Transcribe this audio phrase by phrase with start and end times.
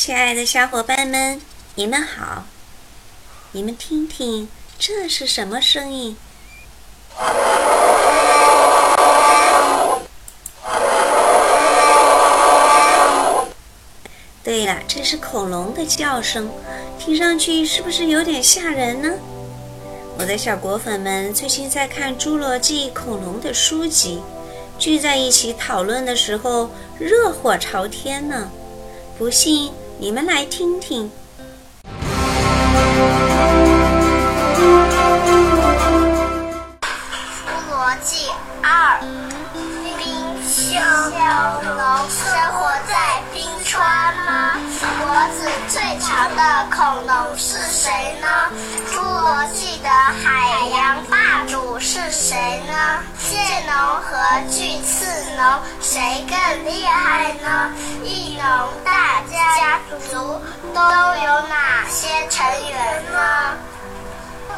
[0.00, 1.38] 亲爱的小伙伴们，
[1.74, 2.44] 你们好！
[3.52, 4.48] 你们听听，
[4.78, 6.16] 这是什么声音？
[14.42, 16.50] 对了，这是恐龙的叫声，
[16.98, 19.10] 听上去是不是有点吓人呢？
[20.18, 24.22] 我的小果粉们最近在看《侏罗纪恐龙》的书籍，
[24.78, 28.50] 聚在一起讨论的时候，热火朝天呢。
[29.18, 31.10] 不信，你们来听听。
[46.36, 48.28] 的恐龙是谁呢？
[48.92, 52.74] 侏罗纪的海洋霸主是谁呢？
[53.28, 54.18] 剑龙和
[54.50, 55.06] 巨刺
[55.36, 57.72] 龙谁更厉害呢？
[58.02, 58.44] 翼龙
[58.84, 59.78] 大家
[60.10, 60.40] 族
[60.74, 63.18] 都有哪些成员呢？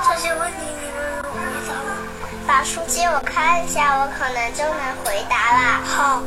[0.09, 1.91] 这些问题你们能回答吗？
[2.47, 5.81] 把书借我看一下，我可能就能回答了。
[5.87, 6.23] 好，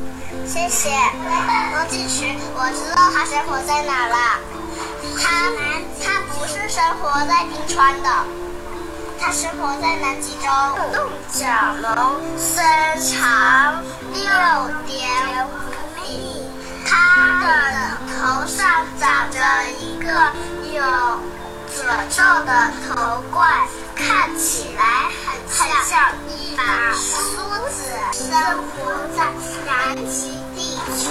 [0.47, 0.89] 谢谢。
[1.73, 4.39] 龙进去，我知道它生活在哪了。
[5.21, 5.51] 它
[6.03, 8.09] 它不是生活在冰川的，
[9.19, 10.47] 它生活在南极洲。
[10.93, 11.45] 洞角
[11.81, 12.63] 龙身
[13.01, 14.23] 长六
[14.85, 15.49] 点五
[16.01, 16.43] 米，
[16.85, 17.45] 它的
[18.13, 19.39] 头上长着
[19.79, 20.07] 一个
[20.73, 20.81] 有
[21.73, 25.09] 褶皱的头冠，看起来
[25.49, 26.13] 很像。
[26.29, 27.37] 一把梳
[27.69, 27.73] 子。
[28.13, 29.19] 生活在
[29.65, 31.03] 南极地区，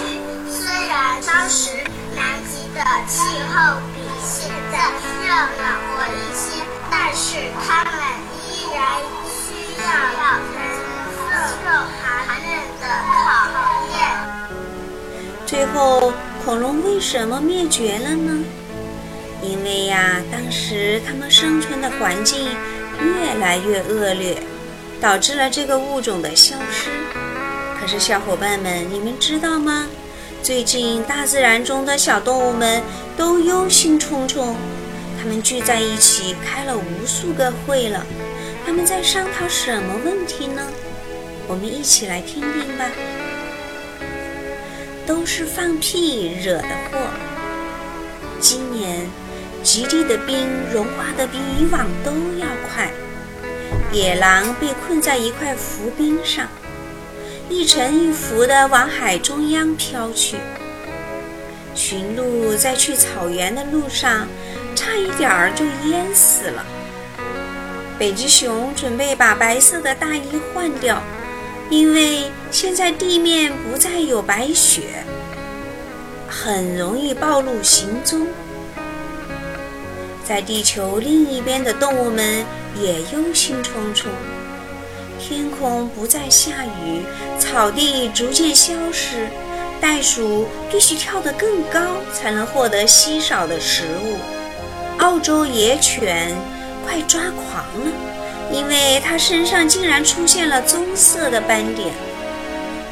[0.50, 3.20] 虽然当时南极的气
[3.52, 4.90] 候比现在
[5.22, 7.94] 热暖和一些，但是它们
[8.42, 11.32] 依然需要承
[11.62, 11.70] 受
[12.02, 12.04] 寒
[12.42, 13.24] 冷的考
[13.92, 13.94] 验。
[15.46, 16.12] 最后，
[16.44, 18.44] 恐龙为什么灭绝了呢？
[19.40, 22.48] 因为呀，当时它们生存的环境
[22.98, 24.42] 越来越恶劣，
[25.00, 26.90] 导致了这个物种的消失。
[27.80, 29.86] 可是，小伙伴们，你们知道吗？
[30.44, 32.82] 最近大自然中的小动物们
[33.16, 34.54] 都忧心忡忡，
[35.18, 38.04] 它们聚在一起开了无数个会了。
[38.66, 40.60] 他们在商讨什么问题呢？
[41.48, 42.84] 我们一起来听听吧。
[45.06, 46.98] 都是放屁惹的祸。
[48.38, 49.08] 今年
[49.62, 52.90] 极地的冰融化的比以往都要快，
[53.90, 56.46] 野狼被困在一块浮冰上，
[57.48, 60.36] 一沉一浮地往海中央飘去。
[61.74, 64.28] 驯鹿在去草原的路上，
[64.74, 66.64] 差一点儿就淹死了。
[67.98, 70.22] 北极熊准备把白色的大衣
[70.52, 71.02] 换掉。
[71.70, 75.02] 因为现在地面不再有白雪，
[76.28, 78.26] 很容易暴露行踪。
[80.22, 82.44] 在地球另一边的动物们
[82.78, 84.08] 也忧心忡忡。
[85.26, 87.02] 天空不再下雨，
[87.38, 89.26] 草地逐渐消失，
[89.80, 91.80] 袋鼠必须跳得更高
[92.12, 94.18] 才能获得稀少的食物。
[94.98, 96.30] 澳洲野犬
[96.84, 97.92] 快抓狂了。
[98.52, 101.88] 因为它身上竟然出现了棕色的斑点，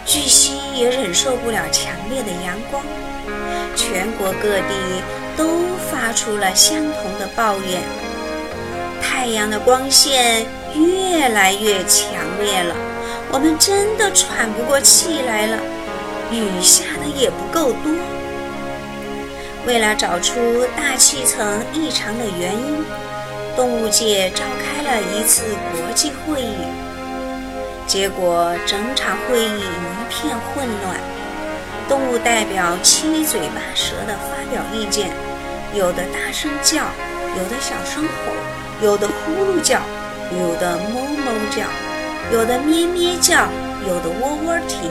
[0.06, 2.82] 巨蜥也忍受不了强烈的阳光，
[3.76, 5.02] 全国各地
[5.36, 5.46] 都
[5.90, 7.82] 发出了相同的抱怨。
[9.02, 12.74] 太阳的光线越来越强烈了，
[13.30, 15.58] 我们真的喘不过气来了，
[16.30, 17.92] 雨下的也不够多。
[19.66, 22.84] 为了找出大气层异常的原因。
[23.54, 26.56] 动物界召开了一次国际会议，
[27.86, 30.98] 结果整场会议一片混乱。
[31.86, 35.10] 动物代表七嘴八舌地发表意见，
[35.74, 36.84] 有的大声叫，
[37.36, 38.32] 有的小声吼，
[38.82, 39.78] 有的呼噜叫，
[40.38, 41.66] 有的哞哞叫，
[42.32, 43.48] 有的咩咩叫，
[43.86, 44.88] 有的喔喔啼，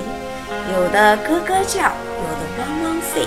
[0.73, 1.91] 有的咯咯叫，
[2.21, 3.25] 有的汪汪吠，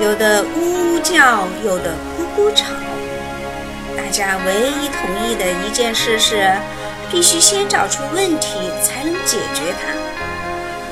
[0.00, 2.72] 有的呜呜叫，有的咕咕吵。
[3.96, 6.50] 大家唯一同意的一件事是，
[7.10, 9.92] 必须先找出问题，才能解决它。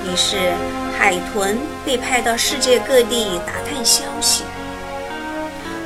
[0.05, 0.53] 于是，
[0.99, 4.43] 海豚被派到世界各地打探消息，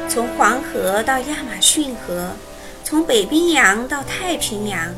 [0.08, 2.30] 从黄河到亚马逊河，
[2.88, 4.94] 从北冰洋到太平洋，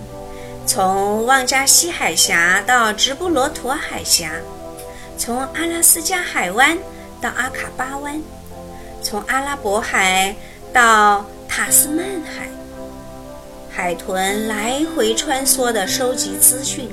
[0.67, 4.31] 从旺加西海峡到直布罗陀海峡，
[5.17, 6.77] 从阿拉斯加海湾
[7.19, 8.23] 到阿卡巴湾，
[9.03, 10.37] 从阿拉伯海
[10.71, 11.25] 到。
[11.51, 12.47] 塔斯曼海，
[13.71, 16.91] 海豚来回穿梭地收集资讯。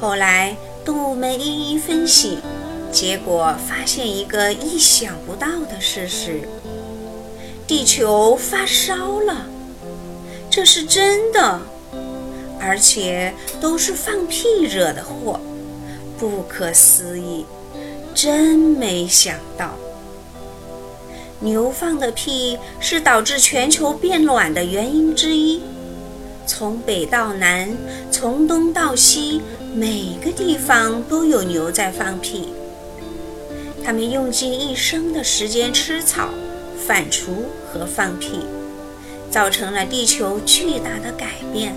[0.00, 2.38] 后来，动物们一一分析，
[2.92, 6.48] 结果发现一个意想不到的事实：
[7.66, 9.46] 地球发烧了。
[10.54, 11.62] 这是真的，
[12.60, 15.40] 而且都是放屁惹的祸，
[16.18, 17.46] 不可思议！
[18.14, 19.74] 真没想到，
[21.40, 25.62] 牛放的屁是导致全球变暖的原因之一。
[26.46, 27.74] 从北到南，
[28.10, 29.40] 从东到西，
[29.74, 32.50] 每个地方都有牛在放屁。
[33.82, 36.28] 它们用尽一生的时间吃草、
[36.86, 37.28] 反刍
[37.72, 38.40] 和放屁。
[39.32, 41.74] 造成了地球巨大的改变，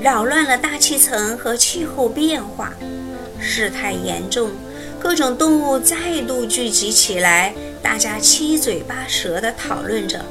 [0.00, 2.72] 扰乱了大气层和气候变化，
[3.38, 4.50] 事态严重，
[4.98, 10.24] 各种动物再度聚集起来，大家七嘴八舌地讨论着。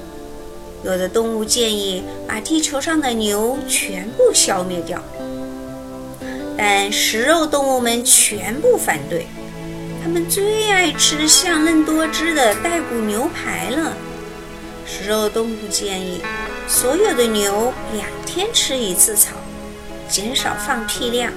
[0.84, 5.02] 有的动物建议把地球上的牛全部消灭掉，
[6.58, 9.26] 但食肉动物们全部反对，
[10.04, 13.94] 他们最爱吃香嫩多汁的带骨牛排了。
[14.92, 16.20] 食肉动物建议
[16.68, 19.36] 所有的牛两天吃一次草，
[20.10, 21.32] 减少放屁量，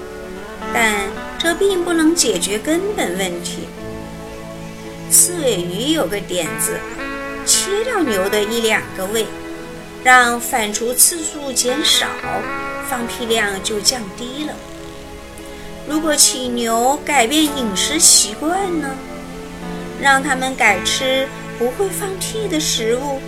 [0.73, 3.69] 但这并不能解决根本问题。
[5.11, 6.81] 刺尾鱼有个点子，
[7.45, 9.27] 切掉牛的一两个胃，
[10.03, 12.07] 让反刍次数减少，
[12.89, 14.55] 放屁量就降低了。
[15.87, 18.89] 如果请牛改变饮食习惯呢？
[20.01, 21.29] 让他们改吃
[21.59, 23.21] 不会放屁的食物。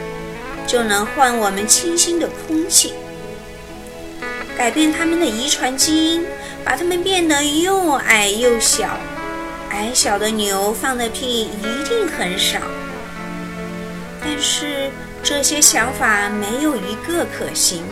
[0.75, 2.95] 就能换我们清新的空气，
[4.59, 6.27] 改变它们的遗传基因，
[6.65, 8.99] 把它们变得又矮又小。
[9.71, 12.59] 矮小的牛放的屁一定很少。
[14.21, 14.91] 但是
[15.23, 17.85] 这些想法没有一个可行。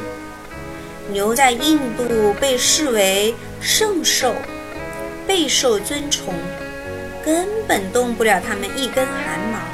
[1.09, 4.35] 牛在印度被视为圣兽，
[5.25, 6.35] 备受尊崇，
[7.25, 9.72] 根本动不了它们一根汗毛。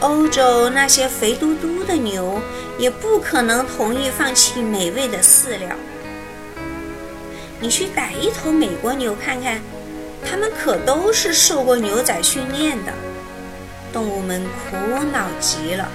[0.00, 2.40] 欧洲那些肥嘟嘟的牛
[2.78, 5.68] 也不可能同意放弃美味的饲料。
[7.60, 9.60] 你去逮一头美国牛看看，
[10.24, 12.92] 它们可都是受过牛仔训练的。
[13.92, 14.76] 动物们苦
[15.12, 15.88] 恼极了。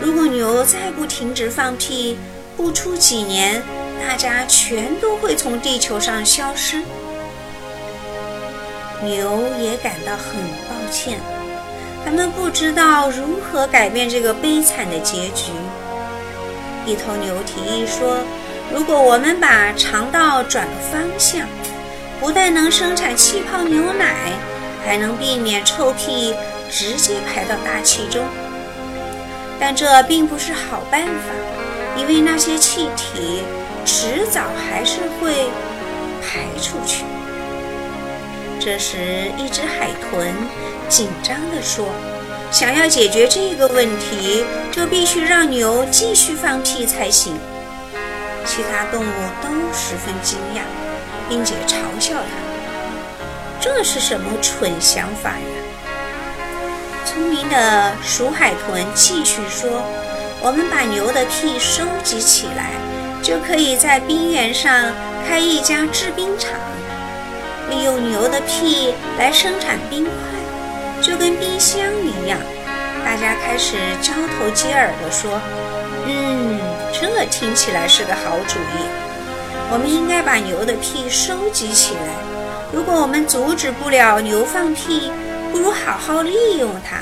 [0.00, 2.16] 如果牛再不停止放屁，
[2.56, 3.60] 不出几年，
[4.00, 6.80] 大家全都会从地球上消失。
[9.02, 11.18] 牛也感到很抱歉。
[12.04, 15.52] 他们不知道如何改变这个悲惨的结局。
[16.84, 18.18] 一头牛提议说
[18.74, 21.46] ：“如果我们把肠道转个方向，
[22.20, 24.32] 不但能生产气泡牛奶，
[24.84, 26.34] 还能避免臭屁
[26.70, 28.20] 直接排到大气中。
[29.60, 33.42] 但这并不是好办法，因为那些气体
[33.84, 35.48] 迟早还是会
[36.20, 37.04] 排出去。”
[38.64, 40.32] 这时，一只海豚。
[40.88, 41.88] 紧张地说
[42.52, 47.34] ：“想要解决这个问题，就必须让牛继续放屁才行。”
[48.46, 49.12] 其他动物
[49.42, 50.60] 都十分惊讶，
[51.28, 52.28] 并且嘲笑他
[53.60, 55.46] ：“这是什么蠢想法呀？”
[57.04, 59.82] 聪明的鼠海豚继续说
[60.40, 62.70] ：“我们把牛的屁收集起来，
[63.24, 64.92] 就可以在冰原上
[65.26, 66.52] 开一家制冰厂，
[67.80, 70.12] 用牛的屁来生产冰块。”
[71.02, 72.38] 就跟冰箱一样，
[73.04, 75.40] 大家开始交头接耳地说
[76.06, 76.60] ：“嗯，
[76.92, 78.86] 这听起来是个好主意。
[79.72, 82.00] 我们应该把牛的屁收集起来。
[82.72, 85.10] 如果我们阻止不了牛放屁，
[85.50, 86.98] 不如好好利用它。”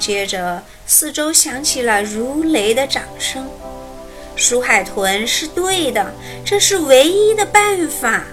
[0.00, 3.48] 接着，四周响起了如雷的掌声。
[4.34, 6.12] 鼠海豚是对的，
[6.44, 8.24] 这是唯一的办法。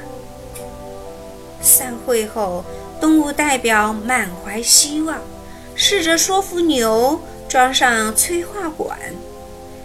[1.63, 2.63] 散会后。
[3.01, 5.17] 动物代表满怀希望，
[5.75, 8.97] 试着说服牛装上催化管，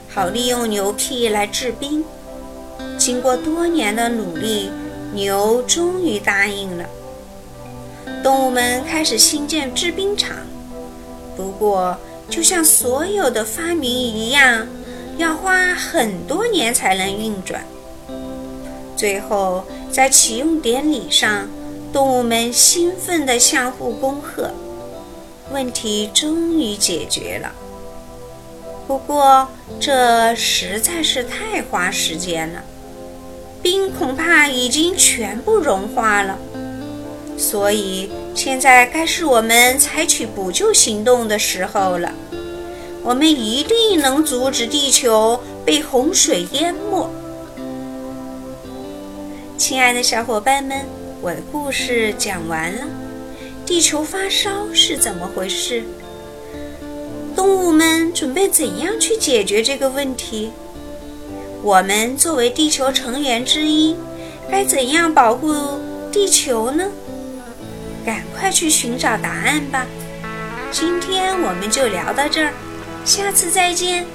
[0.08, 2.04] 好利用牛屁来制冰。
[2.96, 4.70] 经过多年的努力，
[5.12, 6.84] 牛终于答应了。
[8.22, 10.36] 动物们开始新建制冰厂，
[11.36, 11.96] 不过
[12.30, 14.64] 就像所有的发明一样，
[15.16, 17.64] 要花很多年才能运转。
[18.96, 21.48] 最后，在启用典礼上。
[21.92, 24.50] 动物们兴奋地相互恭贺，
[25.50, 27.52] 问题终于解决了。
[28.86, 29.48] 不过，
[29.80, 32.62] 这实在是太花时间了，
[33.62, 36.38] 冰恐怕已经全部融化了。
[37.36, 42.12] 所以，现在该是我们采取补救行动的时候了。
[43.04, 47.08] 我们一定能阻止地球被洪水淹没。
[49.56, 50.97] 亲爱的小伙伴们！
[51.20, 52.86] 我的故事讲完了。
[53.66, 55.82] 地球发烧是怎么回事？
[57.34, 60.50] 动物们准备怎样去解决这个问题？
[61.62, 63.96] 我们作为地球成员之一，
[64.50, 65.54] 该怎样保护
[66.12, 66.84] 地球呢？
[68.06, 69.86] 赶快去寻找答案吧！
[70.70, 72.52] 今天我们就聊到这儿，
[73.04, 74.06] 下次再见。